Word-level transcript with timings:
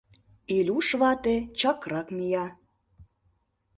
Илюш 0.55 0.87
вате 0.99 1.35
чакрак 1.59 2.07
мия. 2.17 2.45